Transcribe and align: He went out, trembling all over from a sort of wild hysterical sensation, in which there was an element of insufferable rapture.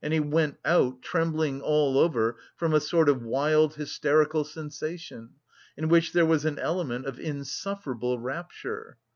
He 0.03 0.19
went 0.19 0.57
out, 0.65 1.03
trembling 1.03 1.61
all 1.61 1.95
over 1.95 2.35
from 2.55 2.73
a 2.73 2.79
sort 2.79 3.07
of 3.07 3.21
wild 3.21 3.75
hysterical 3.75 4.43
sensation, 4.43 5.35
in 5.77 5.89
which 5.89 6.11
there 6.11 6.25
was 6.25 6.43
an 6.43 6.57
element 6.57 7.05
of 7.05 7.19
insufferable 7.19 8.17
rapture. 8.17 8.97